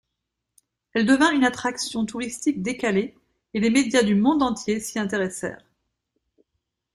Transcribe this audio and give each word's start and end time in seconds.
Elle 0.93 1.05
devint 1.05 1.31
une 1.31 1.43
attraction 1.43 2.07
touristique 2.07 2.63
décalée, 2.63 3.13
et 3.53 3.59
les 3.59 3.69
médias 3.69 4.01
du 4.01 4.15
monde 4.15 4.41
entier 4.41 4.79
s’y 4.79 4.97
intéressèrent. 4.97 5.63